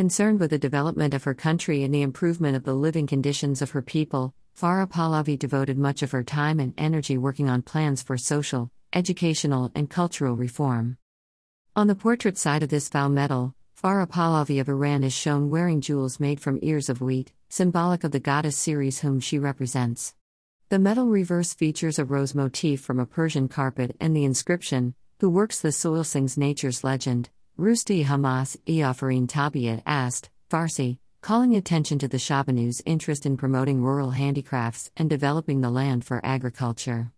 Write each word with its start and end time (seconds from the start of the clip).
Concerned 0.00 0.40
with 0.40 0.48
the 0.48 0.58
development 0.58 1.12
of 1.12 1.24
her 1.24 1.34
country 1.34 1.82
and 1.82 1.92
the 1.92 2.00
improvement 2.00 2.56
of 2.56 2.64
the 2.64 2.72
living 2.72 3.06
conditions 3.06 3.60
of 3.60 3.72
her 3.72 3.82
people, 3.82 4.32
Farah 4.58 4.90
Pahlavi 4.90 5.38
devoted 5.38 5.76
much 5.76 6.02
of 6.02 6.10
her 6.12 6.22
time 6.22 6.58
and 6.58 6.72
energy 6.78 7.18
working 7.18 7.50
on 7.50 7.60
plans 7.60 8.02
for 8.02 8.16
social, 8.16 8.70
educational, 8.94 9.70
and 9.74 9.90
cultural 9.90 10.36
reform. 10.36 10.96
On 11.76 11.86
the 11.86 11.94
portrait 11.94 12.38
side 12.38 12.62
of 12.62 12.70
this 12.70 12.88
vow 12.88 13.08
medal, 13.08 13.54
Farah 13.76 14.08
Pahlavi 14.08 14.58
of 14.58 14.70
Iran 14.70 15.04
is 15.04 15.12
shown 15.12 15.50
wearing 15.50 15.82
jewels 15.82 16.18
made 16.18 16.40
from 16.40 16.58
ears 16.62 16.88
of 16.88 17.02
wheat, 17.02 17.34
symbolic 17.50 18.02
of 18.02 18.10
the 18.10 18.20
goddess 18.20 18.56
Ceres 18.56 19.00
whom 19.00 19.20
she 19.20 19.38
represents. 19.38 20.14
The 20.70 20.78
medal 20.78 21.08
reverse 21.08 21.52
features 21.52 21.98
a 21.98 22.06
rose 22.06 22.34
motif 22.34 22.80
from 22.80 22.98
a 23.00 23.04
Persian 23.04 23.48
carpet 23.48 23.98
and 24.00 24.16
the 24.16 24.24
inscription, 24.24 24.94
Who 25.20 25.28
works 25.28 25.60
the 25.60 25.72
soil 25.72 26.04
sings 26.04 26.38
nature's 26.38 26.82
legend, 26.82 27.28
Rusti 27.58 28.04
Hamas 28.04 28.56
Eofarin 28.66 29.26
Tabiat 29.26 29.82
asked, 29.86 30.28
Farsi, 30.50 30.98
calling 31.22 31.56
attention 31.56 31.98
to 31.98 32.08
the 32.08 32.18
Shabanu's 32.18 32.82
interest 32.84 33.24
in 33.24 33.36
promoting 33.36 33.82
rural 33.82 34.10
handicrafts 34.10 34.90
and 34.96 35.08
developing 35.08 35.60
the 35.60 35.70
land 35.70 36.04
for 36.04 36.20
agriculture. 36.24 37.08